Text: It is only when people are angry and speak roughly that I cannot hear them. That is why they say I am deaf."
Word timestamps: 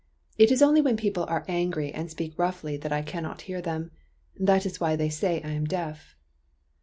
It 0.39 0.51
is 0.51 0.63
only 0.63 0.81
when 0.81 0.97
people 0.97 1.25
are 1.27 1.45
angry 1.47 1.91
and 1.93 2.09
speak 2.09 2.33
roughly 2.35 2.75
that 2.75 2.91
I 2.91 3.03
cannot 3.03 3.41
hear 3.41 3.61
them. 3.61 3.91
That 4.35 4.65
is 4.65 4.79
why 4.79 4.95
they 4.95 5.09
say 5.09 5.43
I 5.43 5.49
am 5.51 5.65
deaf." 5.65 6.15